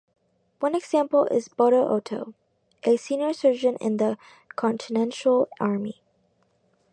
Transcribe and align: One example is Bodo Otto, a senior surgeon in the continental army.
One 0.59 0.73
example 0.73 1.25
is 1.25 1.47
Bodo 1.47 1.85
Otto, 1.95 2.33
a 2.85 2.97
senior 2.97 3.33
surgeon 3.33 3.75
in 3.79 3.97
the 3.97 4.17
continental 4.55 5.47
army. 5.59 6.01